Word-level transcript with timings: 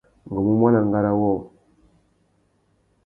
Ngu 0.27 0.39
mú 0.45 0.53
muaná 0.59 0.79
ngárá 0.87 1.11
wôō. 1.19 1.39